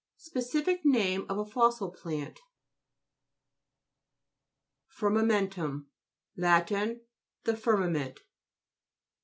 Speci 0.17 0.63
fic 0.63 0.79
name 0.83 1.27
of 1.29 1.37
a 1.37 1.45
fossil 1.45 1.91
plant 1.91 2.39
FIRMAMK'XTUM 4.99 5.85
Lat. 6.37 6.67
The 7.43 7.55
firma 7.55 7.87
ment. 7.87 8.21